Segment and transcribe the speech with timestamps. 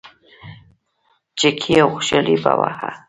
[1.39, 2.69] چکې او خوشحالي به وه.